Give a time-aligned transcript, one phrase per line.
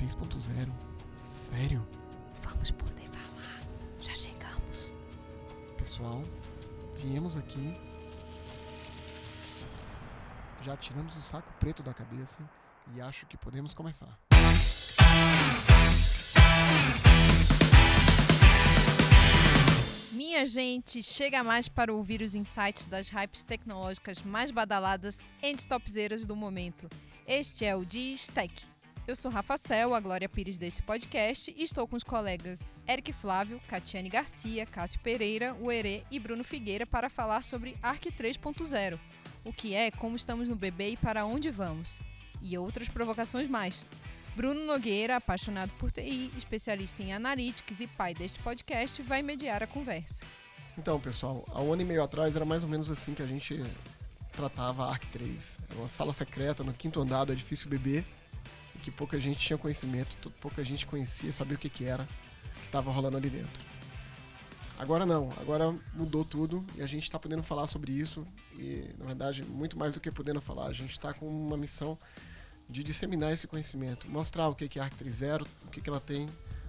[0.00, 0.72] 3.0?
[1.50, 1.86] Sério?
[2.42, 3.60] Vamos poder falar.
[4.00, 4.94] Já chegamos.
[5.76, 6.22] Pessoal,
[6.96, 7.76] viemos aqui.
[10.62, 12.40] Já tiramos o saco preto da cabeça
[12.94, 14.18] e acho que podemos começar.
[20.12, 26.26] Minha gente, chega mais para ouvir os insights das hypes tecnológicas mais badaladas e topzeiras
[26.26, 26.88] do momento.
[27.26, 28.79] Este é o Tech.
[29.10, 33.12] Eu sou Rafa Cel, a Glória Pires deste podcast, e estou com os colegas Eric
[33.12, 39.00] Flávio, Catiane Garcia, Cássio Pereira, Uerê e Bruno Figueira para falar sobre ARC 3.0,
[39.44, 42.00] o que é, como estamos no bebê e para onde vamos,
[42.40, 43.84] e outras provocações mais.
[44.36, 49.66] Bruno Nogueira, apaixonado por TI, especialista em analytics e pai deste podcast, vai mediar a
[49.66, 50.24] conversa.
[50.78, 53.26] Então, pessoal, há um ano e meio atrás era mais ou menos assim que a
[53.26, 53.60] gente
[54.30, 55.58] tratava a ARC 3.
[55.68, 58.04] Era uma sala secreta no quinto andar do edifício BB,
[58.80, 62.06] que pouca gente tinha conhecimento, pouca gente conhecia, sabia o que, que era,
[62.56, 63.62] que estava rolando ali dentro.
[64.78, 68.26] Agora não, agora mudou tudo e a gente está podendo falar sobre isso
[68.58, 71.98] e, na verdade, muito mais do que podendo falar, a gente está com uma missão
[72.66, 76.28] de disseminar esse conhecimento, mostrar o que é a ARC 3.0, o que ela tem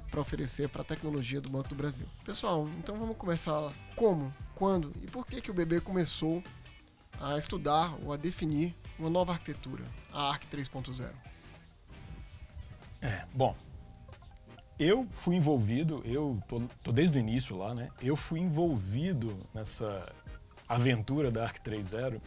[0.09, 2.05] para oferecer para a tecnologia do Banco do Brasil.
[2.25, 6.43] Pessoal, então vamos começar como, quando e por que, que o BB começou
[7.17, 11.30] a estudar ou a definir uma nova arquitetura, a ARC 3.0.
[13.01, 13.55] É, bom,
[14.77, 17.89] eu fui envolvido, eu tô, tô, desde o início lá, né?
[18.01, 20.11] Eu fui envolvido nessa
[20.67, 22.21] aventura da ARC 3.0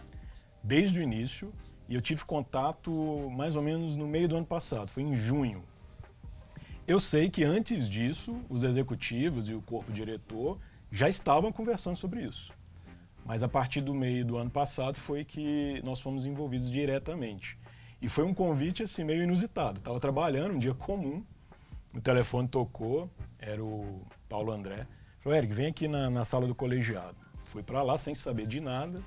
[0.63, 1.53] desde o início
[1.89, 2.91] e eu tive contato
[3.31, 5.63] mais ou menos no meio do ano passado, foi em junho.
[6.87, 10.59] Eu sei que antes disso, os executivos e o corpo diretor
[10.91, 12.53] já estavam conversando sobre isso.
[13.25, 17.59] Mas a partir do meio do ano passado foi que nós fomos envolvidos diretamente.
[18.05, 19.79] E foi um convite assim meio inusitado.
[19.79, 21.25] Estava trabalhando um dia comum,
[21.95, 24.87] o telefone tocou, era o Paulo André.
[25.21, 27.17] Falou, Eric, vem aqui na, na sala do colegiado.
[27.47, 29.01] Fui para lá sem saber de nada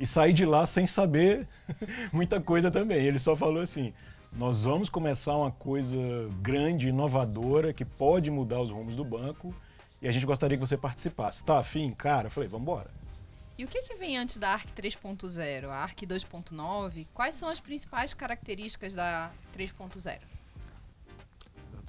[0.00, 1.46] e saí de lá sem saber
[2.14, 3.04] muita coisa também.
[3.04, 3.92] Ele só falou assim:
[4.32, 5.94] nós vamos começar uma coisa
[6.40, 9.54] grande, inovadora, que pode mudar os rumos do banco
[10.00, 11.40] e a gente gostaria que você participasse.
[11.40, 11.90] Está afim?
[11.90, 12.90] Cara, eu falei, vamos embora.
[13.56, 17.06] E o que, que vem antes da ARC 3.0, a ARC 2.9?
[17.14, 20.20] Quais são as principais características da 3.0?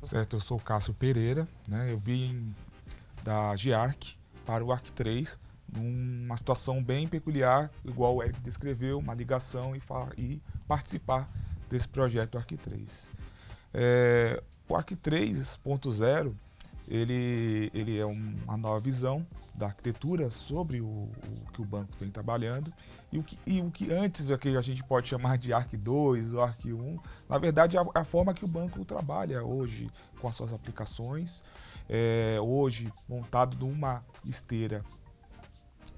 [0.04, 1.92] Certo, eu sou o Cássio Pereira, né?
[1.92, 2.54] Eu vim
[3.24, 4.16] da GIARC
[4.46, 5.40] para o ARC 3
[5.76, 9.82] numa situação bem peculiar, igual o Eric descreveu, uma ligação e,
[10.18, 11.28] e participar
[11.68, 13.08] desse projeto ARC 3.
[13.74, 16.34] É, o ARC 3.0
[16.88, 19.26] ele, ele é uma nova visão
[19.56, 22.74] da arquitetura sobre o, o, que o banco vem trabalhando
[23.12, 25.76] e o que, e o que antes é que a gente pode chamar de ARC
[25.78, 27.00] 2 ou ARC 1,
[27.30, 29.90] na verdade é a, a forma que o banco trabalha hoje
[30.20, 31.42] com as suas aplicações,
[31.88, 34.84] é, hoje montado numa esteira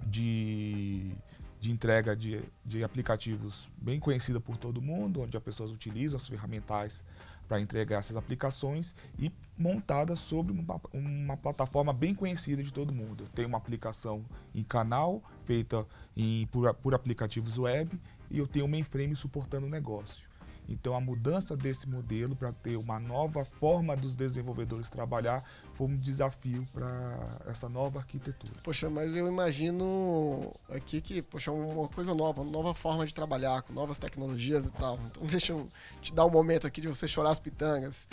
[0.05, 1.11] de,
[1.59, 6.27] de entrega de, de aplicativos bem conhecida por todo mundo, onde as pessoas utilizam as
[6.27, 7.03] ferramentais
[7.47, 13.25] para entregar essas aplicações e montada sobre uma, uma, plataforma bem conhecida de todo mundo.
[13.33, 14.23] Tem uma aplicação
[14.53, 15.85] em canal, feita
[16.15, 20.27] em, por, por aplicativos web, e eu tenho um mainframe suportando o negócio.
[20.69, 25.43] Então, a mudança desse modelo para ter uma nova forma dos desenvolvedores trabalhar
[25.73, 28.53] foi um desafio para essa nova arquitetura.
[28.63, 33.61] Poxa, mas eu imagino aqui que, poxa, uma coisa nova, uma nova forma de trabalhar,
[33.61, 34.99] com novas tecnologias e tal.
[35.05, 35.69] Então, deixa eu
[36.01, 38.07] te dar um momento aqui de você chorar as pitangas.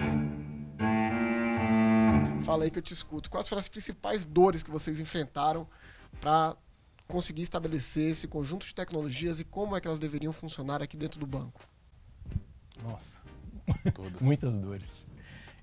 [2.44, 3.31] Fala aí que eu te escuto.
[3.31, 5.66] Quais foram as principais dores que vocês enfrentaram
[6.21, 6.55] para
[7.09, 11.19] conseguir estabelecer esse conjunto de tecnologias e como é que elas deveriam funcionar aqui dentro
[11.19, 11.59] do banco?
[12.82, 13.19] Nossa,
[14.21, 15.06] muitas dores.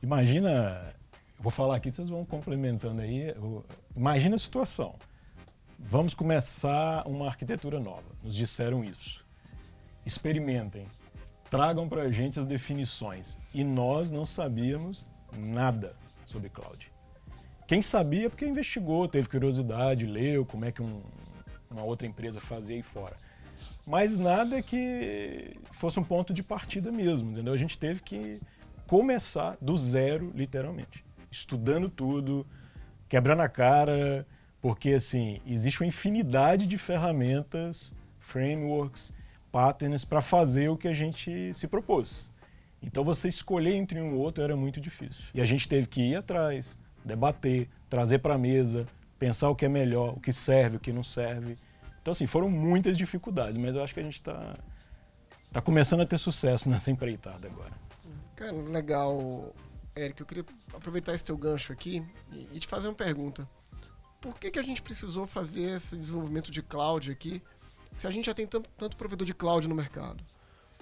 [0.01, 0.95] Imagina,
[1.39, 3.27] vou falar aqui, vocês vão complementando aí.
[3.95, 4.95] Imagina a situação.
[5.77, 8.09] Vamos começar uma arquitetura nova.
[8.23, 9.23] Nos disseram isso.
[10.03, 10.87] Experimentem.
[11.47, 13.37] Tragam para a gente as definições.
[13.53, 15.07] E nós não sabíamos
[15.37, 16.00] nada
[16.31, 16.91] sobre cloud.
[17.67, 21.01] Quem sabia porque investigou, teve curiosidade, leu como é que um,
[21.69, 23.15] uma outra empresa fazia aí fora
[23.85, 27.53] mas nada que fosse um ponto de partida mesmo, entendeu?
[27.53, 28.39] A gente teve que
[28.87, 32.45] começar do zero, literalmente, estudando tudo,
[33.09, 34.25] quebrando a cara,
[34.61, 39.13] porque assim, existe uma infinidade de ferramentas, frameworks,
[39.51, 42.30] patterns para fazer o que a gente se propôs.
[42.81, 45.23] Então você escolher entre um ou outro era muito difícil.
[45.33, 48.87] E a gente teve que ir atrás, debater, trazer para a mesa,
[49.19, 51.57] pensar o que é melhor, o que serve, o que não serve.
[52.01, 54.57] Então, assim, foram muitas dificuldades, mas eu acho que a gente está
[55.51, 57.73] tá começando a ter sucesso nessa empreitada agora.
[58.35, 59.53] Cara, legal,
[59.95, 60.19] Eric.
[60.19, 63.47] Eu queria aproveitar esse teu gancho aqui e, te fazer uma pergunta.
[64.19, 67.41] Por que, que a gente precisou fazer esse desenvolvimento de cloud aqui,
[67.93, 70.23] se a gente já tem tanto, tanto provedor de cloud no mercado?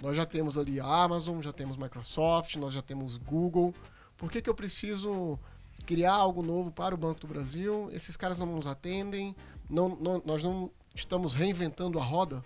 [0.01, 3.73] Nós já temos ali a Amazon, já temos Microsoft, nós já temos Google.
[4.17, 5.37] Por que, que eu preciso
[5.85, 7.89] criar algo novo para o Banco do Brasil?
[7.91, 9.35] Esses caras não nos atendem,
[9.69, 12.43] não, não, nós não estamos reinventando a roda?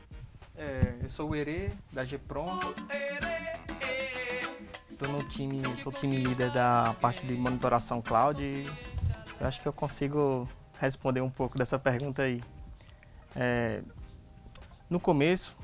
[0.56, 2.74] É, eu sou o Herê, da G-Pronto.
[4.90, 8.42] Estou no time, sou time líder da parte de monitoração cloud.
[9.40, 10.48] eu acho que eu consigo
[10.80, 12.42] responder um pouco dessa pergunta aí.
[13.36, 13.82] É,
[14.90, 15.56] no começo,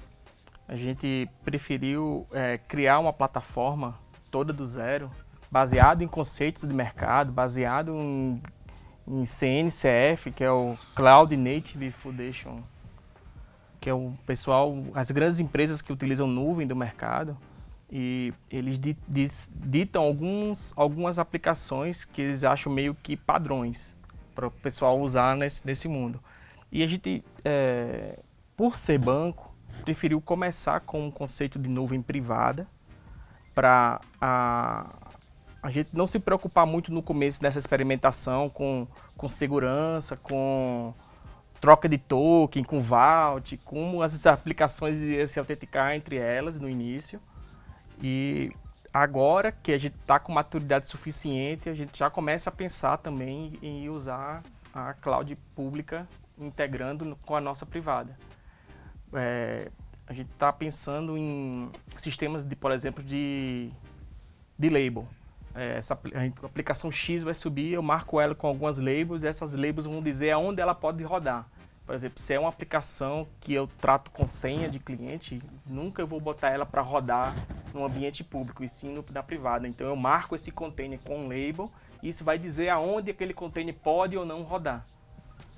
[0.70, 3.98] a gente preferiu é, criar uma plataforma
[4.30, 5.10] toda do zero,
[5.50, 8.40] baseado em conceitos de mercado, baseado em,
[9.08, 12.62] em CNCF, que é o Cloud Native Foundation,
[13.82, 17.36] que é o pessoal, as grandes empresas que utilizam nuvem do mercado
[17.92, 18.80] e eles
[19.56, 23.96] ditam alguns, algumas aplicações que eles acham meio que padrões
[24.36, 26.24] para o pessoal usar nesse, nesse mundo.
[26.72, 28.20] E a gente, é,
[28.56, 29.49] por ser banco,
[29.80, 32.68] preferiu começar com um conceito de nuvem privada
[33.54, 34.96] para a,
[35.62, 38.88] a gente não se preocupar muito no começo dessa experimentação com,
[39.18, 40.94] com segurança, com
[41.60, 47.20] troca de token, com vault, como as aplicações iam se autenticar entre elas no início.
[48.02, 48.52] E
[48.94, 53.60] agora que a gente está com maturidade suficiente, a gente já começa a pensar também
[53.62, 54.42] em usar
[54.74, 58.18] a cloud pública integrando com a nossa privada.
[59.14, 59.70] É,
[60.08, 63.70] a gente está pensando em sistemas de, por exemplo, de,
[64.58, 65.08] de label.
[65.54, 69.54] É, essa a aplicação X vai subir, eu marco ela com algumas labels e essas
[69.54, 71.48] labels vão dizer aonde ela pode rodar.
[71.86, 76.08] Por exemplo, se é uma aplicação que eu trato com senha de cliente, nunca eu
[76.08, 77.36] vou botar ela para rodar
[77.74, 79.68] no ambiente público, e sim no, na privada.
[79.68, 81.72] Então eu marco esse container com um label
[82.04, 84.86] e isso vai dizer aonde aquele container pode ou não rodar.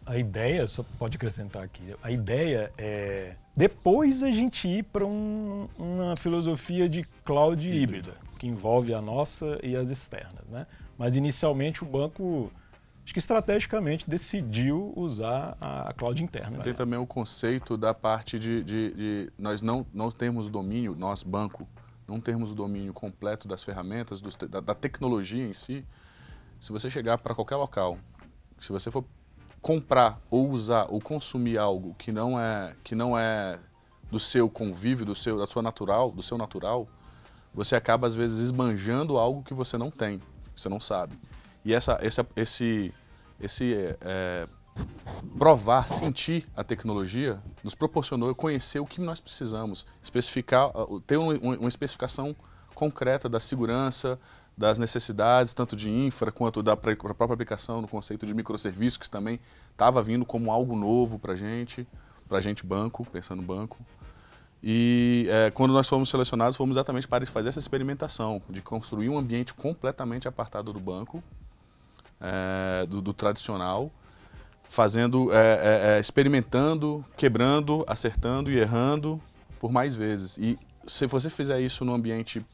[0.06, 5.68] A ideia, só pode acrescentar aqui, a ideia é depois a gente ir para um,
[5.78, 10.50] uma filosofia de cloud híbrida, que envolve a nossa e as externas.
[10.50, 10.66] Né?
[10.98, 12.52] Mas inicialmente o banco
[13.04, 16.60] acho que estrategicamente decidiu usar a, cloud interna.
[16.60, 16.78] Tem né?
[16.78, 21.68] também o conceito da parte de, de, de, nós não, não termos domínio, nós banco,
[22.08, 25.86] não termos o domínio completo das ferramentas, dos, da, da tecnologia em si.
[26.60, 27.98] Se você chegar para qualquer local,
[28.60, 29.04] se você for
[29.62, 33.60] comprar ou usar ou consumir algo que não é que não é
[34.10, 36.88] do seu convívio, do seu da sua natural, do seu natural,
[37.54, 41.18] você acaba às vezes esbanjando algo que você não tem, que você não sabe.
[41.64, 42.94] E essa, esse, esse,
[43.40, 44.48] esse é,
[45.38, 50.72] provar, sentir a tecnologia, nos proporcionou conhecer o que nós precisamos, especificar,
[51.06, 52.36] ter um, uma especificação
[52.74, 54.20] concreta da segurança,
[54.58, 59.40] das necessidades, tanto de infra quanto da própria aplicação no conceito de microserviços, que também
[59.72, 61.88] estava vindo como algo novo para a gente,
[62.28, 63.78] para a gente banco, pensando banco.
[64.64, 69.18] E é, quando nós fomos selecionados, fomos exatamente para fazer essa experimentação, de construir um
[69.18, 71.24] ambiente completamente apartado do banco,
[72.20, 73.90] é, do, do, tradicional,
[74.64, 79.20] fazendo, é, é, é, experimentando, quebrando, acertando e errando
[79.60, 80.38] por mais vezes.
[80.38, 82.46] E se você fizer isso no ambiente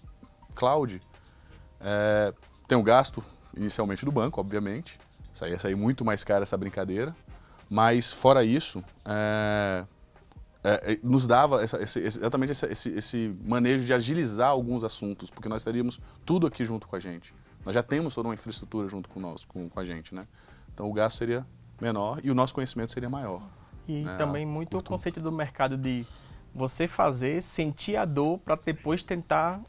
[0.56, 1.02] cloud,
[1.80, 2.34] é,
[2.68, 3.24] tem o gasto
[3.56, 4.98] inicialmente do banco, obviamente.
[5.34, 7.16] Isso aí ia sair muito mais caro essa brincadeira.
[7.70, 9.86] Mas fora isso, é,
[10.64, 15.64] é, nos dava essa, esse, exatamente esse, esse, manejo de agilizar alguns assuntos, porque nós
[15.64, 17.34] teríamos tudo aqui junto com a gente.
[17.66, 20.24] Nós já temos toda uma infraestrutura junto com nós, com, com a gente, né?
[20.74, 21.46] Então o gasto seria
[21.82, 23.42] menor e o nosso conhecimento seria maior.
[23.88, 24.16] E né?
[24.16, 26.06] também muito o conceito do mercado de
[26.54, 29.62] você fazer, sentir a dor para depois tentar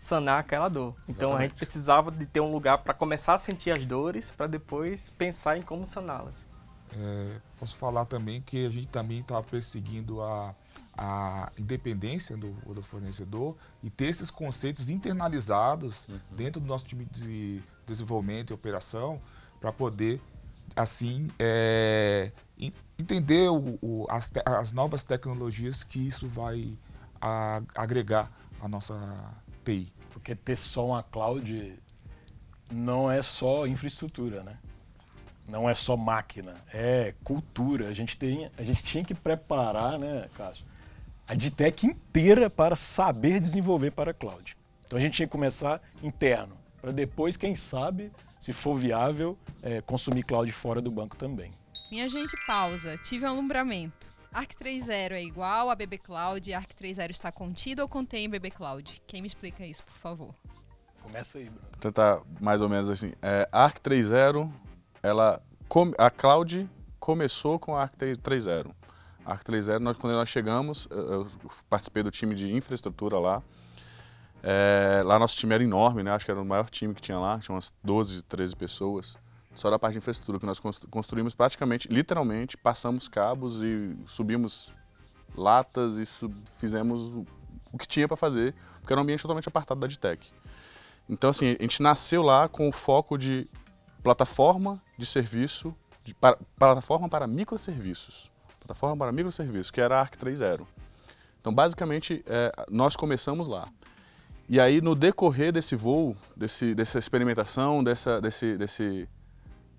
[0.00, 0.94] sanar aquela dor.
[1.02, 1.36] Então Exatamente.
[1.36, 5.10] a gente precisava de ter um lugar para começar a sentir as dores para depois
[5.10, 6.46] pensar em como saná-las.
[6.96, 10.54] É, posso falar também que a gente também estava perseguindo a,
[10.96, 16.18] a independência do, do, fornecedor e ter esses conceitos internalizados uhum.
[16.30, 19.20] dentro do nosso time de desenvolvimento e operação
[19.60, 20.18] para poder
[20.74, 22.32] assim é,
[22.98, 26.72] entender o, o, as, te, as, novas tecnologias que isso vai
[27.20, 28.96] a, agregar à nossa
[29.64, 29.92] TI.
[30.10, 31.78] Porque ter só uma cloud
[32.72, 34.58] não é só infraestrutura, né?
[35.48, 37.88] Não é só máquina, é cultura.
[37.88, 40.64] A gente, tem, a gente tinha que preparar, né, Cássio,
[41.26, 44.56] a DTEC inteira para saber desenvolver para a cloud.
[44.86, 49.80] Então a gente tinha que começar interno, para depois, quem sabe, se for viável, é,
[49.80, 51.52] consumir cloud fora do banco também.
[51.90, 52.96] Minha gente, pausa.
[52.98, 54.09] Tive um alumbramento.
[54.32, 58.52] Arc 3.0 é igual a BB Cloud e Arc 3.0 está contido ou contém BB
[58.52, 59.02] Cloud?
[59.06, 60.34] Quem me explica isso, por favor?
[61.02, 61.60] Começa aí, Bruno.
[61.72, 63.12] Vou tentar mais ou menos assim.
[63.20, 64.48] É, a Arc 3.0,
[65.02, 65.42] ela,
[65.98, 66.68] a Cloud
[67.00, 68.70] começou com a Arc 3.0.
[69.24, 71.28] A Arc 3.0, nós, quando nós chegamos, eu, eu,
[71.68, 73.42] participei do time de infraestrutura lá.
[74.42, 76.12] É, lá nosso time era enorme, né?
[76.12, 79.16] Acho que era o maior time que tinha lá, tinha umas 12, 13 pessoas.
[79.60, 84.72] Só da parte de infraestrutura que nós construímos praticamente, literalmente, passamos cabos e subimos
[85.36, 87.12] latas e sub, fizemos
[87.70, 90.28] o que tinha para fazer, porque era um ambiente totalmente apartado da DTEC.
[91.06, 93.46] Então, assim, a gente nasceu lá com o foco de
[94.02, 98.30] plataforma de serviço, de, para, plataforma para microserviços.
[98.60, 100.66] Plataforma para microserviços, que era a ARC 3.0.
[101.38, 103.68] Então, basicamente, é, nós começamos lá.
[104.48, 109.06] E aí, no decorrer desse voo, desse, dessa experimentação, dessa, desse, desse,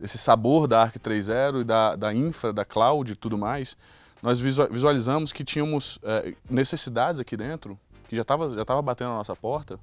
[0.01, 3.77] desse sabor da ARC 3.0 e da, da infra, da cloud e tudo mais,
[4.21, 7.79] nós visualizamos que tínhamos é, necessidades aqui dentro,
[8.09, 9.79] que já estava já tava batendo na nossa porta,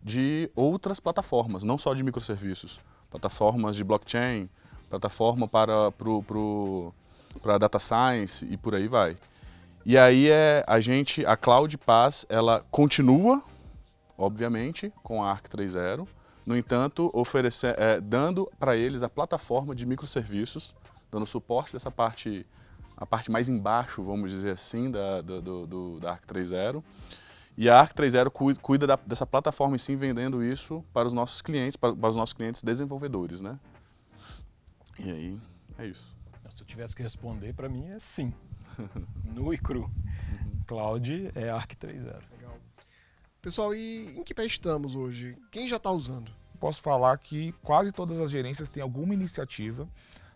[0.00, 2.78] de outras plataformas, não só de microserviços,
[3.10, 4.48] plataformas de blockchain,
[4.88, 6.94] plataforma para pro, pro,
[7.42, 9.16] para data science e por aí vai.
[9.84, 13.42] E aí é a gente, a Cloud Pass, ela continua,
[14.16, 16.06] obviamente, com a Arc 3.0,
[16.48, 20.74] no entanto, oferecer, é, dando para eles a plataforma de microserviços,
[21.12, 22.46] dando suporte dessa parte,
[22.96, 26.82] a parte mais embaixo, vamos dizer assim, da, do, do, da Arc 3.0
[27.54, 31.42] e a Arc 3.0 cuida da, dessa plataforma em si, vendendo isso para os nossos
[31.42, 33.58] clientes, para, para, os nossos clientes desenvolvedores, né?
[34.98, 35.38] E aí,
[35.76, 36.16] é isso.
[36.54, 38.32] Se eu tivesse que responder, para mim é sim.
[39.22, 39.90] nu e cru.
[40.66, 42.37] Cloud é Arc 3.0.
[43.40, 45.36] Pessoal, e em que pé estamos hoje?
[45.50, 46.30] Quem já está usando?
[46.58, 49.88] Posso falar que quase todas as gerências têm alguma iniciativa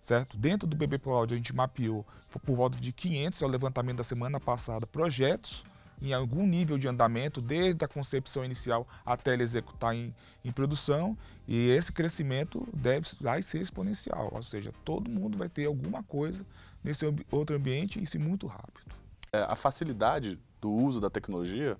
[0.03, 0.37] certo?
[0.37, 2.05] Dentro do BB Cloud a gente mapeou
[2.45, 5.65] por volta de 500, é o levantamento da semana passada, projetos
[6.01, 10.13] em algum nível de andamento, desde a concepção inicial até ele executar em,
[10.45, 11.17] em produção,
[11.47, 16.45] e esse crescimento deve vai ser exponencial, ou seja, todo mundo vai ter alguma coisa
[16.83, 18.97] nesse outro ambiente e isso muito rápido.
[19.33, 21.79] É, a facilidade do uso da tecnologia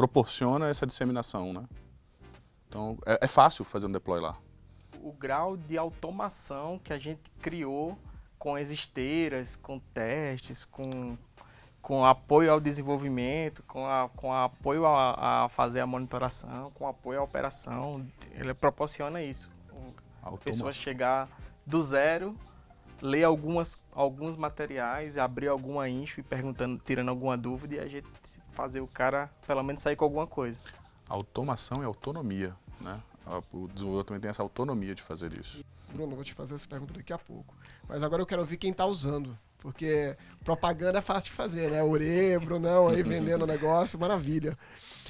[0.00, 1.64] proporciona essa disseminação, né?
[2.66, 4.38] Então é, é fácil fazer um deploy lá.
[5.02, 7.98] O grau de automação que a gente criou
[8.38, 11.18] com as esteiras, com testes, com
[11.82, 17.20] com apoio ao desenvolvimento, com, a, com apoio a, a, fazer a monitoração, com apoio
[17.20, 18.06] à operação.
[18.32, 19.50] Ele proporciona isso.
[20.22, 21.26] A pessoa chegar
[21.66, 22.36] do zero,
[23.00, 28.06] ler algumas, alguns materiais, abrir alguma info e perguntando, tirando alguma dúvida e a gente
[28.52, 30.60] fazer o cara pelo menos sair com alguma coisa.
[31.08, 33.00] Automação e autonomia, né?
[33.52, 35.64] O desenvolvedor também tem essa autonomia de fazer isso.
[35.92, 37.54] Bruno, eu vou te fazer essa pergunta daqui a pouco.
[37.88, 39.36] Mas agora eu quero ouvir quem está usando.
[39.58, 41.82] Porque propaganda é fácil de fazer, né?
[41.82, 44.56] Ore, Brunão aí vendendo o negócio, maravilha.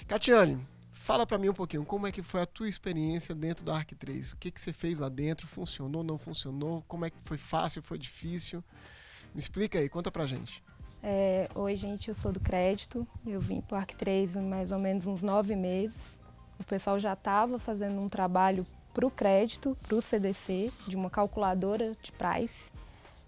[0.09, 0.59] Catiane,
[0.93, 3.93] fala para mim um pouquinho, como é que foi a tua experiência dentro do Arc
[3.93, 4.33] 3?
[4.33, 5.47] O que, que você fez lá dentro?
[5.47, 6.85] Funcionou, não funcionou?
[6.89, 8.63] Como é que foi fácil, foi difícil?
[9.33, 10.63] Me explica aí, conta pra gente.
[11.03, 13.07] É, Oi, gente, eu sou do crédito.
[13.27, 15.97] Eu vim para o Arc 3 em mais ou menos uns nove meses.
[16.59, 21.09] O pessoal já estava fazendo um trabalho para o crédito, para o CDC, de uma
[21.09, 22.71] calculadora de price.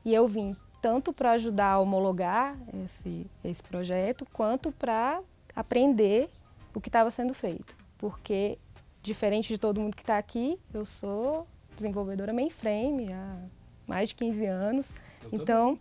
[0.04, 5.22] E eu vim tanto para ajudar a homologar esse, esse projeto, quanto para
[5.54, 6.28] aprender
[6.74, 7.76] o que estava sendo feito.
[7.96, 8.58] Porque,
[9.00, 13.38] diferente de todo mundo que está aqui, eu sou desenvolvedora mainframe há
[13.86, 14.94] mais de 15 anos.
[15.32, 15.78] então,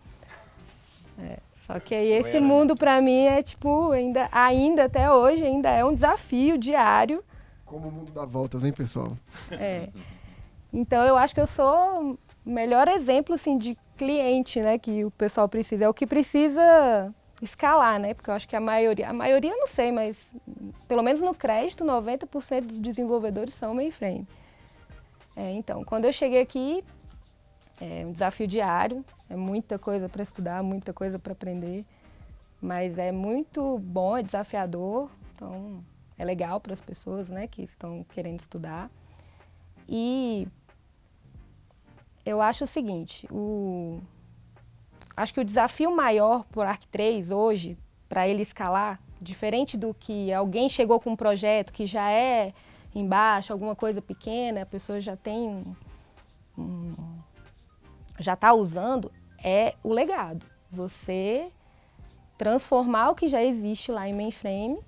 [1.20, 5.70] é, só que aí esse mundo para mim é tipo, ainda, ainda até hoje, ainda
[5.70, 7.24] é um desafio diário.
[7.66, 9.18] Como o mundo dá voltas, hein, pessoal?
[9.52, 9.90] É.
[10.74, 15.12] Então eu acho que eu sou o melhor exemplo assim, de cliente, né, que o
[15.12, 15.86] pessoal precisa.
[15.86, 18.14] É o que precisa escalar, né?
[18.14, 20.34] Porque eu acho que a maioria, a maioria eu não sei, mas
[20.88, 24.28] pelo menos no crédito, 90% dos desenvolvedores são mainframe.
[25.36, 26.84] É, então, quando eu cheguei aqui,
[27.82, 31.84] é um desafio diário, é muita coisa para estudar, muita coisa para aprender,
[32.62, 35.84] mas é muito bom, é desafiador, então
[36.16, 38.88] é legal para as pessoas, né, que estão querendo estudar.
[39.90, 40.48] E
[42.24, 44.00] eu acho o seguinte, o...
[45.18, 47.76] acho que o desafio maior para o Arc 3 hoje,
[48.08, 52.54] para ele escalar, diferente do que alguém chegou com um projeto que já é
[52.94, 55.76] embaixo, alguma coisa pequena, a pessoa já tem um,
[56.56, 57.11] um
[58.22, 59.12] já está usando,
[59.44, 60.46] é o legado.
[60.72, 61.52] Você
[62.38, 64.80] transformar o que já existe lá em mainframe,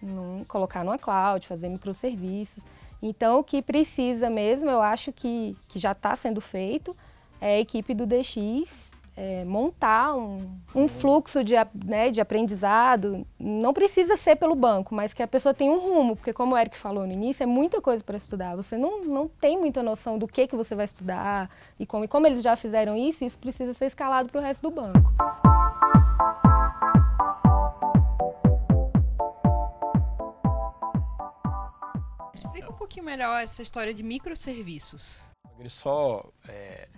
[0.00, 2.64] num, colocar numa cloud, fazer microserviços.
[3.02, 6.96] Então, o que precisa mesmo, eu acho que, que já está sendo feito,
[7.40, 13.26] é a equipe do DX é, montar um, um fluxo de, né, de aprendizado.
[13.38, 16.58] Não precisa ser pelo banco, mas que a pessoa tenha um rumo, porque como o
[16.58, 18.56] Eric falou no início, é muita coisa para estudar.
[18.56, 22.04] Você não, não tem muita noção do que, que você vai estudar e como.
[22.04, 25.12] E como eles já fizeram isso, isso precisa ser escalado para o resto do banco.
[32.32, 35.30] Explica um pouquinho melhor essa história de microserviços.
[35.56, 36.88] Queria só é,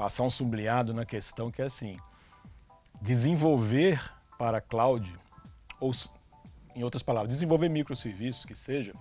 [0.00, 1.98] passar um sublinhado na questão que é assim,
[3.02, 4.02] desenvolver
[4.38, 5.14] para cloud,
[5.78, 5.92] ou
[6.74, 8.94] em outras palavras, desenvolver microserviços que seja,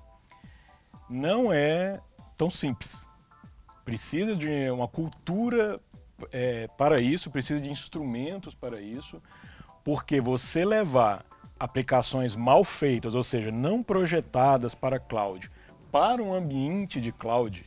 [1.10, 2.02] não é
[2.38, 3.08] tão simples.
[3.86, 5.80] Precisa de uma cultura
[6.34, 9.24] é, para isso, precisa de instrumentos para isso,
[9.86, 11.26] porque você levar
[11.58, 15.50] aplicações mal feitas, ou seja, não projetadas para cloud,
[15.94, 17.66] para um ambiente de cloud,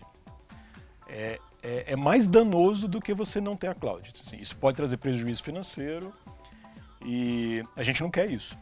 [1.08, 4.12] é, é, é, mais danoso do que você não ter a cloud.
[4.20, 6.12] Assim, isso pode trazer prejuízo financeiro
[7.04, 8.58] e a gente não quer isso.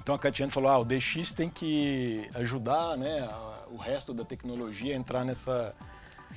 [0.00, 4.24] Então a Catiane falou, ah, o DX tem que ajudar né, a, o resto da
[4.24, 5.74] tecnologia a entrar nessa,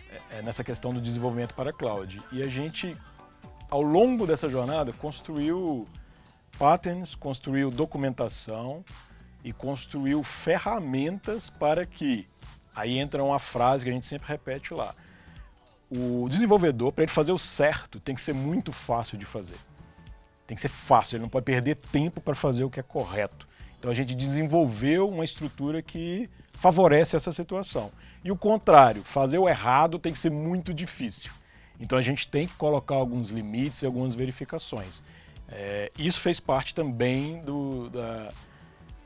[0.09, 2.21] é, é, nessa questão do desenvolvimento para a cloud.
[2.31, 2.98] E a gente,
[3.69, 5.88] ao longo dessa jornada, construiu
[6.57, 8.83] patterns, construiu documentação
[9.43, 12.27] e construiu ferramentas para que,
[12.75, 14.93] aí entra uma frase que a gente sempre repete lá,
[15.89, 19.58] o desenvolvedor, para ele fazer o certo, tem que ser muito fácil de fazer.
[20.46, 23.48] Tem que ser fácil, ele não pode perder tempo para fazer o que é correto.
[23.77, 27.91] Então a gente desenvolveu uma estrutura que favorece essa situação.
[28.24, 31.31] E o contrário, fazer o errado tem que ser muito difícil.
[31.79, 35.01] Então a gente tem que colocar alguns limites e algumas verificações.
[35.48, 38.31] É, isso fez parte também do, da,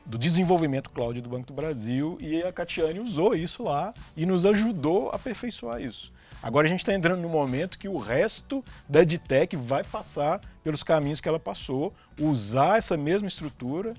[0.04, 4.44] do desenvolvimento cloud do Banco do Brasil e a Catiane usou isso lá e nos
[4.44, 6.12] ajudou a aperfeiçoar isso.
[6.44, 10.82] Agora a gente está entrando no momento que o resto da EdTech vai passar pelos
[10.82, 13.94] caminhos que ela passou, usar essa mesma estrutura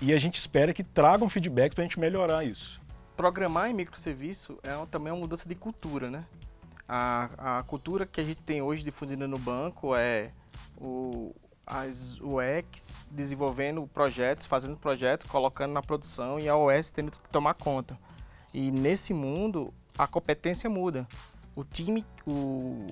[0.00, 2.80] e a gente espera que tragam feedback para a gente melhorar isso.
[3.14, 6.24] Programar em microserviço é também uma mudança de cultura, né?
[6.88, 10.30] A, a cultura que a gente tem hoje difundida no banco é
[10.80, 11.34] o,
[11.66, 17.52] as UX desenvolvendo projetos, fazendo projeto, colocando na produção e a OS tendo que tomar
[17.52, 17.98] conta.
[18.54, 21.06] E nesse mundo, a competência muda
[21.56, 22.86] o time, o,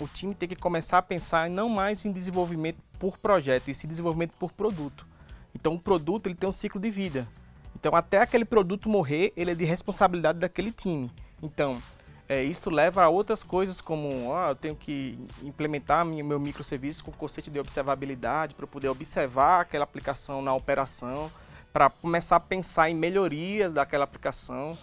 [0.00, 3.88] o time tem que começar a pensar não mais em desenvolvimento por projeto, e sim
[3.88, 5.06] desenvolvimento por produto.
[5.54, 7.26] Então o produto ele tem um ciclo de vida.
[7.74, 11.10] Então até aquele produto morrer, ele é de responsabilidade daquele time.
[11.42, 11.80] Então
[12.28, 17.12] é, isso leva a outras coisas como ah, eu tenho que implementar meu microserviço com
[17.12, 21.30] conceito de observabilidade para poder observar aquela aplicação na operação,
[21.72, 24.76] para começar a pensar em melhorias daquela aplicação.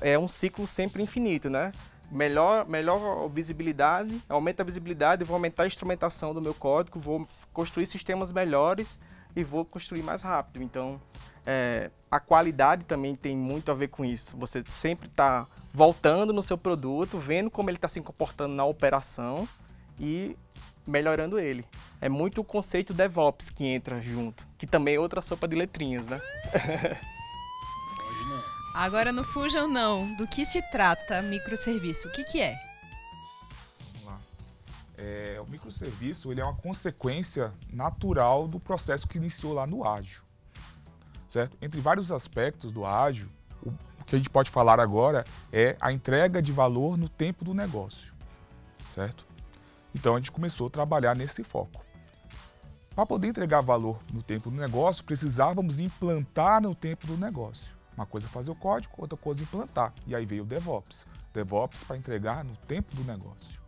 [0.00, 1.72] É um ciclo sempre infinito, né?
[2.10, 7.86] Melhor, melhor visibilidade, aumenta a visibilidade, vou aumentar a instrumentação do meu código, vou construir
[7.86, 8.98] sistemas melhores
[9.34, 10.62] e vou construir mais rápido.
[10.62, 11.00] Então,
[11.46, 14.36] é, a qualidade também tem muito a ver com isso.
[14.36, 19.48] Você sempre está voltando no seu produto, vendo como ele está se comportando na operação
[19.98, 20.36] e
[20.86, 21.64] melhorando ele.
[22.00, 26.06] É muito o conceito DevOps que entra junto, que também é outra sopa de letrinhas,
[26.06, 26.20] né?
[28.74, 30.12] Agora não fujam não.
[30.16, 32.08] Do que se trata microserviço?
[32.08, 32.60] O que, que é?
[33.92, 34.20] Vamos lá.
[34.98, 40.22] É, o microserviço ele é uma consequência natural do processo que iniciou lá no ágil.
[41.28, 41.56] Certo?
[41.62, 43.28] Entre vários aspectos do ágil,
[43.62, 43.72] o,
[44.04, 48.12] que a gente pode falar agora é a entrega de valor no tempo do negócio.
[48.92, 49.24] Certo?
[49.94, 51.84] Então a gente começou a trabalhar nesse foco.
[52.92, 57.73] Para poder entregar valor no tempo do negócio, precisávamos implantar no tempo do negócio.
[57.96, 59.92] Uma coisa é fazer o código, outra coisa é implantar.
[60.06, 61.06] E aí veio o DevOps.
[61.32, 63.62] DevOps para entregar no tempo do negócio.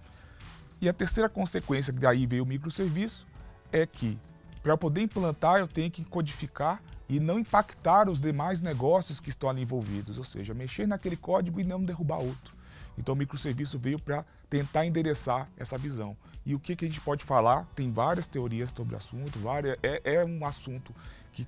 [0.80, 3.26] E a terceira consequência que daí veio o microserviço
[3.72, 4.18] é que
[4.62, 9.48] para poder implantar eu tenho que codificar e não impactar os demais negócios que estão
[9.48, 12.56] ali envolvidos, ou seja, mexer naquele código e não derrubar outro.
[12.98, 16.16] Então o microserviço veio para tentar endereçar essa visão.
[16.44, 17.66] E o que, que a gente pode falar?
[17.74, 20.94] Tem várias teorias sobre o assunto, várias, é, é um assunto
[21.32, 21.46] que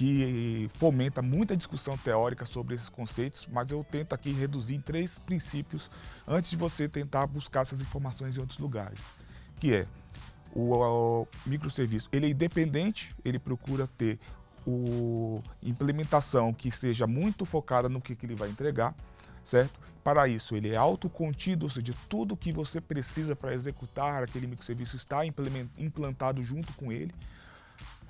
[0.00, 5.18] que fomenta muita discussão teórica sobre esses conceitos, mas eu tento aqui reduzir em três
[5.18, 5.90] princípios
[6.26, 8.98] antes de você tentar buscar essas informações em outros lugares,
[9.56, 9.86] que é
[10.54, 14.18] o, o microserviço, ele é independente, ele procura ter
[14.66, 18.94] o implementação que seja muito focada no que, que ele vai entregar,
[19.44, 19.78] certo?
[20.02, 24.96] Para isso, ele é autocontido, ou seja, tudo que você precisa para executar aquele microserviço
[24.96, 27.14] está implantado junto com ele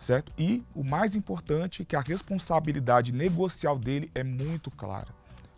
[0.01, 0.33] certo?
[0.39, 5.09] E o mais importante é que a responsabilidade negocial dele é muito clara.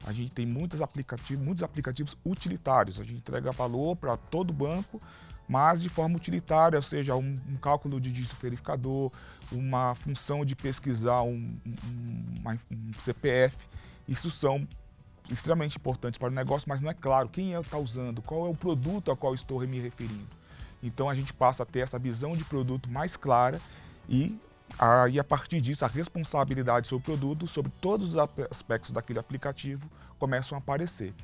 [0.04, 5.00] A gente tem muitos aplicativos, muitos aplicativos utilitários, a gente entrega valor para todo banco,
[5.48, 9.12] mas de forma utilitária, ou seja, um, um cálculo de dígito verificador,
[9.52, 13.56] uma função de pesquisar um, um, um CPF.
[14.08, 14.66] Isso são
[15.30, 18.48] extremamente importantes para o negócio, mas não é claro quem é está usando, qual é
[18.48, 20.26] o produto ao qual estou me referindo.
[20.82, 23.60] Então a gente passa a ter essa visão de produto mais clara
[24.08, 24.38] e
[24.78, 29.90] aí a partir disso a responsabilidade sobre o produto, sobre todos os aspectos daquele aplicativo
[30.18, 31.14] começam a aparecer.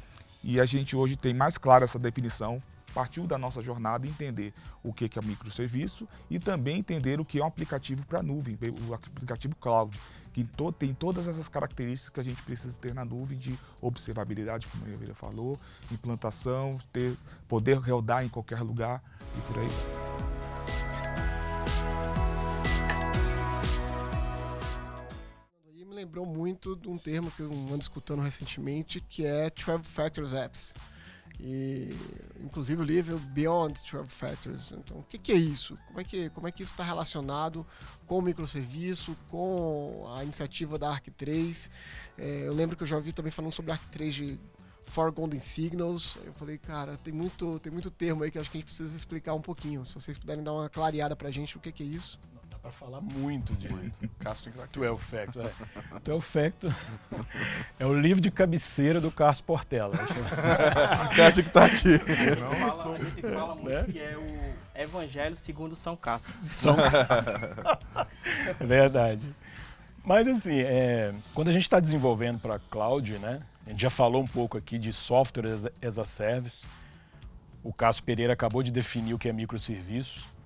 [0.43, 2.63] E a gente hoje tem mais clara essa definição,
[2.95, 7.45] partiu da nossa jornada entender o que é microserviço e também entender o que é
[7.45, 8.57] um aplicativo para nuvem,
[8.89, 9.97] o aplicativo cloud
[10.33, 10.47] que
[10.79, 14.89] tem todas essas características que a gente precisa ter na nuvem de observabilidade, como a
[14.89, 15.59] Evelyn falou,
[15.91, 17.17] implantação, ter,
[17.49, 19.03] poder rodar em qualquer lugar
[19.37, 20.38] e por aí.
[26.19, 30.75] Lembrou muito de um termo que eu ando escutando recentemente, que é 12 Factors Apps.
[31.41, 31.91] E,
[32.41, 34.73] inclusive o livro Beyond 12 Factors.
[34.73, 35.77] Então, o que, que, é isso?
[35.87, 37.65] Como é que, como é que isso está relacionado
[38.07, 41.71] com o microserviço, com a iniciativa da ARC3?
[42.17, 44.41] É, eu lembro que eu já ouvi também falando sobre a ARC3 de
[44.87, 46.17] For Golden Signals.
[46.25, 48.97] Eu falei, cara, tem muito, tem muito termo aí que acho que a gente precisa
[48.97, 49.85] explicar um pouquinho.
[49.85, 52.19] Se vocês puderem dar uma clareada pra gente, o que, que é isso?
[52.69, 53.67] Pra falar muito de
[54.21, 55.47] Casting 12 Factor.
[55.47, 56.01] É.
[56.05, 56.75] 12 Factor
[57.81, 59.95] é o livro de cabeceira do Carlos Portela.
[61.17, 61.99] Cássio que tá aqui.
[62.39, 63.87] Não, fala, a gente fala muito né?
[63.91, 66.35] que é o Evangelho segundo São Cássio.
[66.35, 66.77] São...
[68.61, 69.35] Verdade.
[70.05, 73.39] Mas assim, é, quando a gente está desenvolvendo para cloud, né?
[73.67, 76.67] A gente já falou um pouco aqui de software as, as a service.
[77.65, 80.37] O Cássio Pereira acabou de definir o que é microserviço.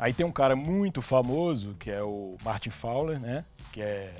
[0.00, 3.44] Aí tem um cara muito famoso, que é o Martin Fowler, né?
[3.70, 4.14] Que é.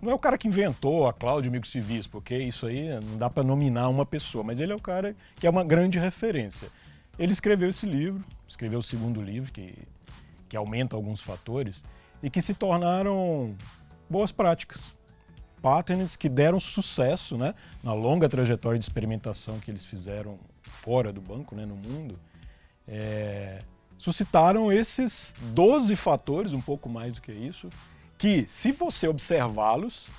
[0.00, 3.44] Não é o cara que inventou a cloud microserviço, porque isso aí não dá para
[3.44, 6.68] nominar uma pessoa, mas ele é o cara que é uma grande referência.
[7.18, 9.74] Ele escreveu esse livro, escreveu o segundo livro, que,
[10.48, 11.84] que aumenta alguns fatores,
[12.22, 13.54] e que se tornaram
[14.08, 14.96] boas práticas.
[15.60, 17.54] Patterns que deram sucesso né,
[17.84, 22.18] na longa trajetória de experimentação que eles fizeram fora do banco, né, no mundo.
[22.88, 23.60] É,
[24.02, 27.70] suscitaram esses 12 fatores, um pouco mais do que isso,
[28.18, 30.10] que se você observá-los,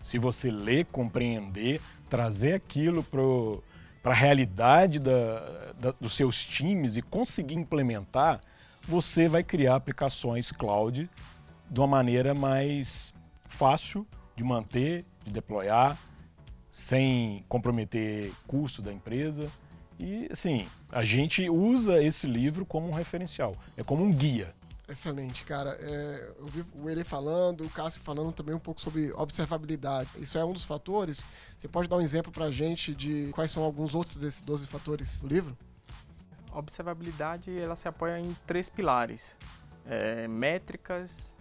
[0.00, 7.02] se você ler, compreender, trazer aquilo para a realidade da, da, dos seus times e
[7.02, 8.40] conseguir implementar,
[8.88, 11.10] você vai criar aplicações cloud
[11.70, 13.12] de uma maneira mais
[13.44, 15.98] fácil de manter, de deployar,
[16.70, 19.46] sem comprometer custo da empresa
[19.98, 24.54] e, assim, a gente usa esse livro como um referencial, é como um guia.
[24.88, 25.76] Excelente, cara.
[25.80, 30.08] É, eu vi o Ele falando, o Cássio falando também um pouco sobre observabilidade.
[30.16, 31.26] Isso é um dos fatores.
[31.58, 34.66] Você pode dar um exemplo para a gente de quais são alguns outros desses 12
[34.68, 35.58] fatores do livro?
[36.52, 39.36] A observabilidade ela se apoia em três pilares:
[39.84, 41.34] é, métricas,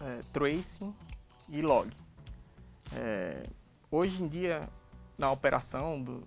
[0.00, 0.92] é, tracing
[1.48, 1.88] e log.
[2.96, 3.44] É,
[3.88, 4.68] hoje em dia,
[5.18, 6.22] na operação, do,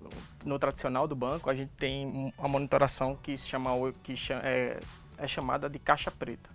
[0.45, 3.71] no tradicional do banco, a gente tem uma monitoração que, se chama,
[4.03, 4.79] que é,
[5.17, 6.49] é chamada de caixa preta.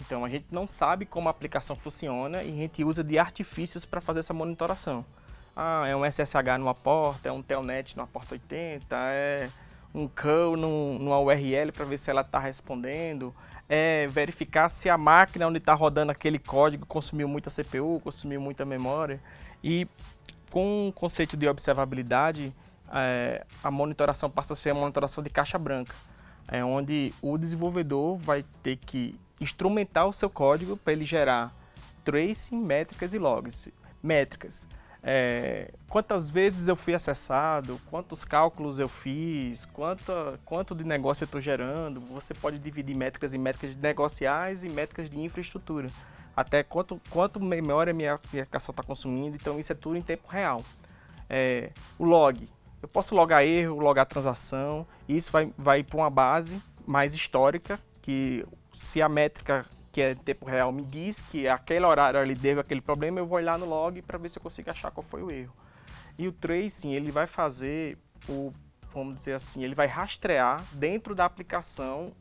[0.00, 3.84] Então a gente não sabe como a aplicação funciona e a gente usa de artifícios
[3.84, 5.04] para fazer essa monitoração.
[5.54, 9.48] Ah, é um SSH numa porta, é um telnet numa porta 80, é
[9.94, 13.34] um curl numa URL para ver se ela está respondendo,
[13.66, 18.66] é verificar se a máquina onde está rodando aquele código consumiu muita CPU, consumiu muita
[18.66, 19.18] memória.
[19.64, 19.88] E
[20.50, 22.54] com o conceito de observabilidade,
[22.92, 25.94] é, a monitoração passa a ser a monitoração de caixa branca,
[26.48, 31.54] é onde o desenvolvedor vai ter que instrumentar o seu código para ele gerar
[32.04, 33.68] tracing, métricas e logs.
[34.02, 34.68] Métricas.
[35.02, 40.12] É, quantas vezes eu fui acessado, quantos cálculos eu fiz, quanto,
[40.44, 42.00] quanto de negócio eu estou gerando.
[42.12, 45.90] Você pode dividir métricas em métricas negociais e métricas de infraestrutura
[46.36, 50.62] até quanto, quanto memória minha aplicação está consumindo, então isso é tudo em tempo real.
[51.28, 52.48] É, o log,
[52.82, 58.44] eu posso logar erro, logar transação, isso vai, vai para uma base mais histórica, que
[58.74, 62.60] se a métrica que é em tempo real me diz que aquele horário ele deu
[62.60, 65.22] aquele problema, eu vou olhar no log para ver se eu consigo achar qual foi
[65.22, 65.54] o erro.
[66.18, 67.96] E o tracing, ele vai fazer
[68.28, 68.52] o,
[68.92, 72.12] vamos dizer assim, ele vai rastrear dentro da aplicação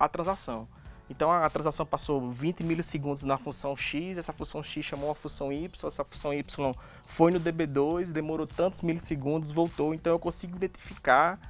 [0.00, 0.66] a transação.
[1.10, 5.52] Então a transação passou 20 milissegundos na função X, essa função X chamou a função
[5.52, 9.94] Y, essa função Y foi no DB2, demorou tantos milissegundos, voltou.
[9.94, 11.40] Então eu consigo identificar